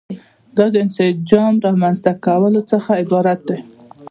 دا 0.57 0.65
د 0.73 0.75
انسجام 0.85 1.53
د 1.59 1.63
رامنځته 1.73 2.11
کولو 2.25 2.61
څخه 2.71 2.91
عبارت 3.01 3.39
دي. 3.49 3.59